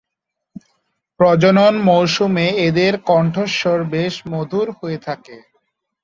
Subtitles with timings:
[1.19, 5.37] প্রজনন মৌসুমে এদের কণ্ঠস্বর বেশ মধুর হয়ে থাকে।